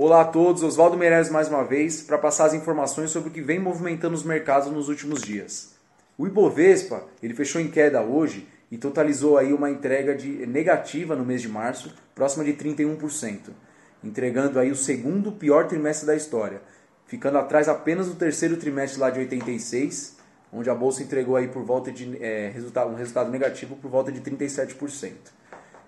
Olá 0.00 0.20
a 0.20 0.24
todos, 0.24 0.62
Oswaldo 0.62 0.96
Meirelles 0.96 1.28
mais 1.28 1.48
uma 1.48 1.64
vez 1.64 2.00
para 2.00 2.16
passar 2.16 2.44
as 2.44 2.54
informações 2.54 3.10
sobre 3.10 3.30
o 3.30 3.32
que 3.32 3.40
vem 3.40 3.58
movimentando 3.58 4.14
os 4.14 4.22
mercados 4.22 4.70
nos 4.70 4.88
últimos 4.88 5.20
dias. 5.20 5.74
O 6.16 6.24
Ibovespa 6.24 7.02
ele 7.20 7.34
fechou 7.34 7.60
em 7.60 7.66
queda 7.66 8.00
hoje 8.00 8.46
e 8.70 8.78
totalizou 8.78 9.36
aí 9.36 9.52
uma 9.52 9.68
entrega 9.68 10.14
de 10.14 10.46
negativa 10.46 11.16
no 11.16 11.24
mês 11.24 11.42
de 11.42 11.48
março, 11.48 11.92
próxima 12.14 12.44
de 12.44 12.52
31%, 12.52 13.50
entregando 14.04 14.60
aí 14.60 14.70
o 14.70 14.76
segundo 14.76 15.32
pior 15.32 15.66
trimestre 15.66 16.06
da 16.06 16.14
história, 16.14 16.62
ficando 17.04 17.38
atrás 17.38 17.68
apenas 17.68 18.06
do 18.06 18.14
terceiro 18.14 18.56
trimestre 18.56 19.00
lá 19.00 19.10
de 19.10 19.18
86, 19.18 20.16
onde 20.52 20.70
a 20.70 20.76
bolsa 20.76 21.02
entregou 21.02 21.34
aí 21.34 21.48
por 21.48 21.64
volta 21.64 21.90
de 21.90 22.22
é, 22.22 22.52
resultado, 22.54 22.88
um 22.88 22.94
resultado 22.94 23.32
negativo 23.32 23.74
por 23.74 23.90
volta 23.90 24.12
de 24.12 24.20
37%. 24.20 25.10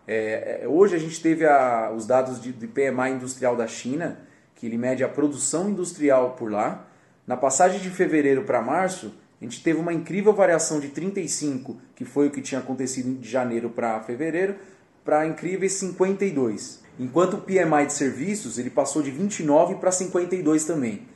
É, 0.07 0.63
é, 0.63 0.69
hoje 0.69 0.97
a 0.97 0.99
gente 0.99 1.21
teve 1.21 1.47
a, 1.47 1.93
os 1.95 2.07
dados 2.07 2.41
de, 2.41 2.53
de 2.53 2.67
PMI 2.67 3.13
industrial 3.13 3.57
da 3.57 3.67
China, 3.67 4.19
que 4.55 4.67
ele 4.67 4.77
mede 4.77 5.05
a 5.05 5.09
produção 5.09 5.71
industrial 5.71 6.33
por 6.33 6.51
lá. 6.51 6.87
Na 7.27 7.37
passagem 7.37 7.81
de 7.81 7.91
fevereiro 7.91 8.43
para 8.45 8.61
março, 8.61 9.15
a 9.41 9.45
gente 9.45 9.63
teve 9.63 9.79
uma 9.79 9.93
incrível 9.93 10.33
variação 10.33 10.81
de 10.81 10.89
35, 10.89 11.81
que 11.95 12.05
foi 12.05 12.29
o 12.29 12.31
que 12.31 12.43
tinha 12.43 12.61
acontecido 12.61 13.19
de 13.19 13.29
janeiro 13.29 13.71
para 13.71 14.01
fevereiro, 14.01 14.57
para 15.05 15.27
incríveis 15.27 15.73
52. 15.75 16.81
Enquanto 16.99 17.35
o 17.35 17.41
PMI 17.41 17.87
de 17.87 17.95
serviços 17.95 18.59
ele 18.59 18.69
passou 18.69 19.01
de 19.01 19.11
29 19.11 19.77
para 19.77 19.91
52 19.91 20.65
também. 20.65 21.09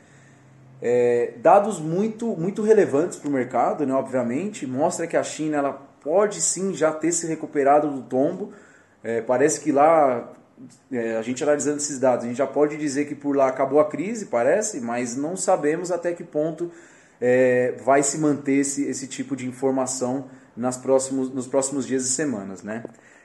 É, 0.81 1.35
dados 1.43 1.79
muito, 1.79 2.29
muito 2.37 2.63
relevantes 2.63 3.19
para 3.19 3.29
o 3.29 3.33
mercado, 3.33 3.87
né, 3.87 3.93
obviamente, 3.93 4.67
mostra 4.67 5.07
que 5.07 5.17
a 5.17 5.23
China 5.23 5.59
ela 5.59 5.73
pode 5.73 6.41
sim 6.41 6.75
já 6.75 6.93
ter 6.93 7.13
se 7.13 7.27
recuperado 7.27 7.91
do 7.91 8.03
tombo, 8.03 8.53
é, 9.05 9.21
parece 9.21 9.61
que 9.61 9.71
lá, 9.71 10.33
é, 10.91 11.17
a 11.17 11.23
gente 11.23 11.43
analisando 11.43 11.77
esses 11.77 12.01
dados, 12.01 12.25
a 12.25 12.29
gente 12.29 12.39
já 12.39 12.47
pode 12.47 12.79
dizer 12.79 13.05
que 13.05 13.15
por 13.15 13.37
lá 13.37 13.49
acabou 13.49 13.79
a 13.79 13.85
crise, 13.85 14.27
parece, 14.27 14.81
mas 14.81 15.15
não 15.15 15.37
sabemos 15.37 15.93
até 15.93 16.15
que 16.15 16.25
ponto 16.25 16.73
é, 17.21 17.75
vai 17.85 18.03
se 18.03 18.17
manter 18.17 18.61
esse, 18.61 18.83
esse 18.87 19.07
tipo 19.07 19.37
de 19.37 19.47
informação 19.47 20.25
nas 20.57 20.79
próximos, 20.79 21.31
nos 21.31 21.47
próximos 21.47 21.87
dias 21.87 22.07
e 22.07 22.11
semanas. 22.11 22.63
Né? 22.63 22.83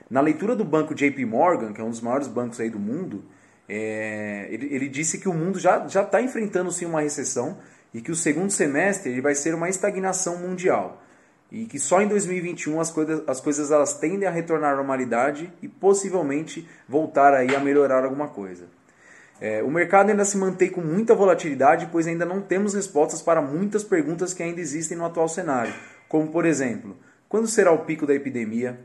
Na 0.09 0.19
leitura 0.19 0.53
do 0.53 0.66
banco 0.66 0.94
JP 0.94 1.23
Morgan, 1.25 1.71
que 1.71 1.80
é 1.80 1.83
um 1.83 1.89
dos 1.89 2.02
maiores 2.02 2.27
bancos 2.27 2.59
aí 2.59 2.69
do 2.69 2.80
mundo, 2.80 3.23
é, 3.69 4.47
ele, 4.49 4.67
ele, 4.73 4.89
disse 4.89 5.19
que 5.19 5.30
o 5.30 5.33
mundo 5.33 5.59
já 5.59 5.86
está 5.86 6.21
enfrentando 6.21 6.71
sim 6.71 6.86
uma 6.86 7.02
recessão 7.02 7.58
e 7.93 8.02
que 8.02 8.11
o 8.11 8.16
segundo 8.16 8.49
semestre 8.49 9.11
ele 9.11 9.21
vai 9.21 9.36
ser 9.36 9.53
uma 9.53 9.69
estagnação 9.69 10.38
mundial 10.38 11.02
e 11.52 11.66
que 11.66 11.80
só 11.80 12.02
em 12.02 12.08
2021 12.08 12.80
as 12.80 12.92
coisas, 12.92 13.23
as 13.28 13.42
coisas 13.42 13.72
elas 13.72 13.94
tendem 13.95 14.28
a 14.28 14.31
retornar 14.31 14.73
à 14.73 14.75
normalidade 14.75 15.52
e 15.61 15.67
possivelmente 15.67 16.67
voltar 16.88 17.33
aí 17.33 17.55
a 17.55 17.59
melhorar 17.59 18.03
alguma 18.03 18.28
coisa. 18.28 18.66
É, 19.42 19.64
o 19.64 19.72
mercado 19.72 20.09
ainda 20.09 20.25
se 20.25 20.38
mantém 20.38 20.70
com 20.70 20.81
muita 20.81 21.16
volatilidade, 21.16 21.88
pois 21.92 22.05
ainda 22.05 22.25
não 22.25 22.42
temos 22.42 22.73
respostas 22.73 23.22
para 23.22 23.42
muitas 23.42 23.83
perguntas 23.83 24.33
que 24.33 24.44
ainda 24.44 24.59
existem 24.59 24.97
no 24.97 25.05
atual 25.05 25.30
cenário, 25.30 25.73
como 26.08 26.30
por 26.30 26.45
exemplo, 26.45 26.97
quando 27.30 27.47
será 27.47 27.72
o 27.72 27.86
pico 27.86 28.05
da 28.05 28.14
epidemia? 28.14 28.80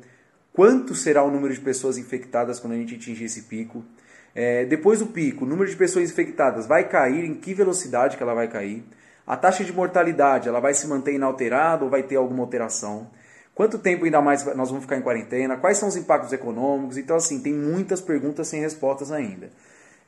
Quanto 0.52 0.94
será 0.94 1.24
o 1.24 1.30
número 1.30 1.52
de 1.52 1.60
pessoas 1.60 1.98
infectadas 1.98 2.60
quando 2.60 2.74
a 2.74 2.76
gente 2.76 2.94
atingir 2.94 3.24
esse 3.24 3.42
pico? 3.42 3.84
É, 4.32 4.64
depois 4.64 5.00
do 5.00 5.06
pico, 5.06 5.44
o 5.44 5.48
número 5.48 5.68
de 5.68 5.74
pessoas 5.74 6.08
infectadas 6.10 6.66
vai 6.66 6.88
cair? 6.88 7.24
Em 7.24 7.34
que 7.34 7.52
velocidade 7.54 8.16
que 8.16 8.22
ela 8.22 8.34
vai 8.34 8.46
cair? 8.46 8.84
A 9.26 9.36
taxa 9.36 9.64
de 9.64 9.72
mortalidade, 9.72 10.48
ela 10.48 10.60
vai 10.60 10.74
se 10.74 10.86
manter 10.86 11.14
inalterada 11.14 11.84
ou 11.84 11.90
vai 11.90 12.02
ter 12.02 12.16
alguma 12.16 12.42
alteração? 12.42 13.10
Quanto 13.54 13.78
tempo 13.78 14.04
ainda 14.04 14.20
mais 14.20 14.44
nós 14.54 14.68
vamos 14.68 14.84
ficar 14.84 14.96
em 14.96 15.02
quarentena? 15.02 15.56
Quais 15.56 15.78
são 15.78 15.88
os 15.88 15.96
impactos 15.96 16.32
econômicos? 16.32 16.98
Então, 16.98 17.16
assim, 17.16 17.40
tem 17.40 17.54
muitas 17.54 18.00
perguntas 18.00 18.48
sem 18.48 18.60
respostas 18.60 19.12
ainda. 19.12 19.48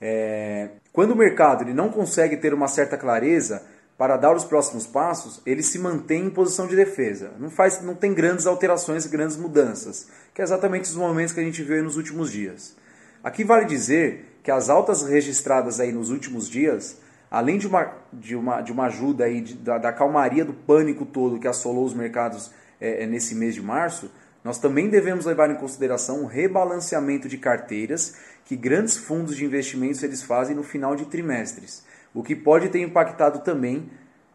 É... 0.01 0.71
Quando 0.93 1.13
o 1.13 1.17
mercado 1.17 1.63
ele 1.63 1.73
não 1.73 1.89
consegue 1.89 2.37
ter 2.37 2.53
uma 2.53 2.69
certa 2.69 2.99
clareza 2.99 3.63
para 3.97 4.17
dar 4.17 4.35
os 4.35 4.45
próximos 4.45 4.87
passos, 4.87 5.41
ele 5.47 5.63
se 5.63 5.79
mantém 5.79 6.27
em 6.27 6.31
posição 6.31 6.67
de 6.67 6.77
defesa. 6.77 7.33
Não, 7.39 7.49
faz, 7.49 7.81
não 7.81 7.95
tem 7.95 8.13
grandes 8.13 8.47
alterações, 8.47 9.07
grandes 9.07 9.37
mudanças, 9.37 10.09
que 10.35 10.43
é 10.43 10.45
exatamente 10.45 10.85
os 10.85 10.97
momentos 10.97 11.33
que 11.33 11.41
a 11.41 11.43
gente 11.43 11.63
viu 11.63 11.83
nos 11.83 11.97
últimos 11.97 12.31
dias. 12.31 12.77
Aqui 13.25 13.43
vale 13.43 13.65
dizer 13.65 14.39
que 14.43 14.51
as 14.51 14.69
altas 14.69 15.03
registradas 15.03 15.81
aí 15.81 15.93
nos 15.93 16.11
últimos 16.11 16.49
dias 16.49 16.99
além 17.31 17.59
de 17.59 17.67
uma, 17.67 17.93
de 18.13 18.37
uma, 18.37 18.61
de 18.61 18.73
uma 18.73 18.87
ajuda 18.87 19.25
aí 19.25 19.41
de, 19.41 19.55
da, 19.55 19.79
da, 19.79 19.93
calmaria 19.93 20.45
do 20.45 20.53
pânico 20.53 21.05
todo 21.05 21.39
que 21.39 21.49
assolou 21.49 21.85
os 21.85 21.95
mercados 21.95 22.51
é, 22.81 23.05
é, 23.05 23.07
nesse 23.07 23.35
mês 23.35 23.55
de 23.55 23.63
março, 23.63 24.11
nós 24.45 24.59
também 24.59 24.89
devemos 24.89 25.25
levar 25.25 25.51
em 25.51 25.57
consideração 25.57 26.23
o 26.23 26.27
rebalanceamento 26.27 27.29
de 27.29 27.37
carteiras 27.37 28.17
que 28.45 28.55
grandes 28.55 28.97
fundos 28.97 29.37
de 29.37 29.45
investimentos 29.45 30.03
eles 30.03 30.23
fazem 30.23 30.55
no 30.55 30.63
final 30.63 30.95
de 30.95 31.07
trimestres, 31.07 31.85
o 32.15 32.23
que 32.23 32.37
pode 32.37 32.69
ter 32.69 32.81
impactado 32.81 33.41
também 33.41 33.91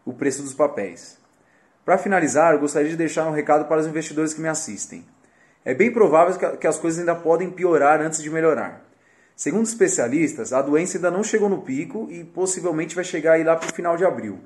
o 0.06 0.12
preço 0.12 0.44
dos 0.44 0.53
papéis. 0.53 1.18
Para 1.85 1.97
finalizar, 1.97 2.53
eu 2.53 2.59
gostaria 2.59 2.90
de 2.90 2.97
deixar 2.97 3.25
um 3.25 3.31
recado 3.31 3.66
para 3.66 3.79
os 3.79 3.88
investidores 3.88 4.34
que 4.34 4.41
me 4.41 4.50
assistem. 4.50 5.06
É 5.63 5.73
bem 5.73 5.91
provável 5.91 6.58
que 6.58 6.68
as 6.68 6.78
coisas 6.78 7.00
ainda 7.00 7.16
podem 7.16 7.50
piorar 7.50 8.02
antes 8.02 8.22
de 8.22 8.29
melhorar. 8.29 8.91
Segundo 9.41 9.66
especialistas, 9.66 10.53
a 10.53 10.62
doença 10.62 11.00
ainda 11.00 11.09
não 11.09 11.24
chegou 11.24 11.50
no 11.50 11.63
pico 11.63 12.07
e 12.12 12.24
possivelmente 12.24 12.94
vai 12.94 13.03
chegar 13.03 13.31
aí 13.31 13.44
lá 13.44 13.56
para 13.56 13.72
o 13.72 13.74
final 13.74 13.97
de 13.97 14.06
abril. 14.06 14.38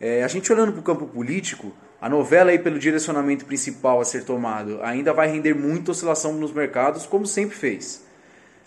É, 0.00 0.24
a 0.24 0.26
gente 0.26 0.50
olhando 0.50 0.72
para 0.72 0.80
o 0.80 0.82
campo 0.82 1.06
político, 1.06 1.70
a 2.00 2.08
novela 2.08 2.50
aí 2.50 2.58
pelo 2.58 2.78
direcionamento 2.78 3.44
principal 3.44 4.00
a 4.00 4.06
ser 4.06 4.24
tomado 4.24 4.80
ainda 4.82 5.12
vai 5.12 5.28
render 5.28 5.52
muita 5.52 5.90
oscilação 5.90 6.32
nos 6.32 6.50
mercados, 6.50 7.04
como 7.04 7.26
sempre 7.26 7.54
fez. 7.54 8.06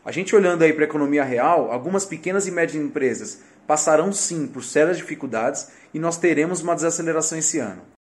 A 0.05 0.11
gente 0.11 0.35
olhando 0.35 0.61
aí 0.61 0.71
para 0.71 0.83
a 0.83 0.87
economia 0.87 1.23
real, 1.23 1.71
algumas 1.71 2.05
pequenas 2.05 2.45
e 2.45 2.51
médias 2.51 2.83
empresas 2.83 3.41
passarão 3.65 4.13
sim 4.13 4.45
por 4.45 4.63
sérias 4.63 4.97
dificuldades 4.97 5.69
e 5.91 5.97
nós 5.97 6.15
teremos 6.15 6.61
uma 6.61 6.75
desaceleração 6.75 7.39
esse 7.39 7.57
ano. 7.57 7.94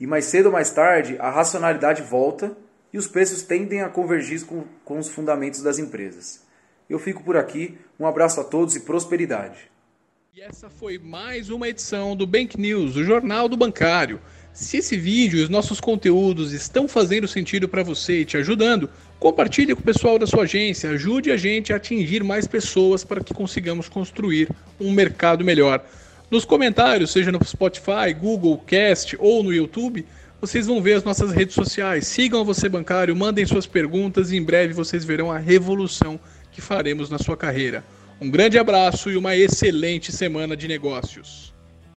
E 0.00 0.06
mais 0.06 0.24
cedo 0.24 0.46
ou 0.46 0.52
mais 0.52 0.70
tarde, 0.70 1.16
a 1.20 1.30
racionalidade 1.30 2.00
volta 2.00 2.56
e 2.90 2.96
os 2.96 3.06
preços 3.06 3.42
tendem 3.42 3.82
a 3.82 3.88
convergir 3.90 4.44
com, 4.46 4.64
com 4.82 4.98
os 4.98 5.10
fundamentos 5.10 5.62
das 5.62 5.78
empresas. 5.78 6.42
Eu 6.88 6.98
fico 6.98 7.22
por 7.22 7.36
aqui, 7.36 7.76
um 7.98 8.06
abraço 8.06 8.40
a 8.40 8.44
todos 8.44 8.74
e 8.74 8.80
prosperidade. 8.80 9.70
E 10.34 10.40
essa 10.40 10.70
foi 10.70 10.96
mais 10.96 11.50
uma 11.50 11.68
edição 11.68 12.16
do 12.16 12.26
Bank 12.26 12.58
News, 12.58 12.96
o 12.96 13.04
jornal 13.04 13.46
do 13.46 13.58
bancário. 13.58 14.20
Se 14.54 14.78
esse 14.78 14.96
vídeo 14.96 15.38
e 15.38 15.42
os 15.42 15.48
nossos 15.48 15.80
conteúdos 15.80 16.52
estão 16.52 16.88
fazendo 16.88 17.28
sentido 17.28 17.68
para 17.68 17.82
você 17.82 18.20
e 18.20 18.24
te 18.24 18.36
ajudando, 18.38 18.88
compartilhe 19.18 19.74
com 19.74 19.82
o 19.82 19.84
pessoal 19.84 20.18
da 20.18 20.26
sua 20.26 20.44
agência, 20.44 20.90
ajude 20.90 21.30
a 21.30 21.36
gente 21.36 21.72
a 21.72 21.76
atingir 21.76 22.24
mais 22.24 22.46
pessoas 22.46 23.04
para 23.04 23.22
que 23.22 23.34
consigamos 23.34 23.88
construir 23.88 24.48
um 24.80 24.90
mercado 24.92 25.44
melhor. 25.44 25.84
Nos 26.30 26.44
comentários, 26.44 27.10
seja 27.10 27.32
no 27.32 27.44
Spotify, 27.44 28.14
Google 28.16 28.56
Cast 28.58 29.16
ou 29.18 29.42
no 29.42 29.52
YouTube, 29.52 30.06
vocês 30.40 30.68
vão 30.68 30.80
ver 30.80 30.92
as 30.92 31.02
nossas 31.02 31.32
redes 31.32 31.56
sociais. 31.56 32.06
Sigam 32.06 32.44
Você 32.44 32.68
Bancário, 32.68 33.16
mandem 33.16 33.44
suas 33.44 33.66
perguntas 33.66 34.30
e 34.30 34.36
em 34.36 34.42
breve 34.42 34.72
vocês 34.72 35.04
verão 35.04 35.32
a 35.32 35.38
revolução 35.38 36.20
que 36.52 36.60
faremos 36.60 37.10
na 37.10 37.18
sua 37.18 37.36
carreira. 37.36 37.82
Um 38.20 38.30
grande 38.30 38.60
abraço 38.60 39.10
e 39.10 39.16
uma 39.16 39.36
excelente 39.36 40.12
semana 40.12 40.56
de 40.56 40.68
negócios. 40.68 41.52